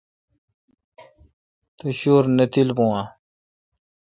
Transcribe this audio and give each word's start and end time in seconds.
تو 1.77 1.87
شُور 1.99 2.23
نہ 2.37 2.45
تیل 2.51 2.69
بُون 2.77 2.91
آں؟ 2.99 3.07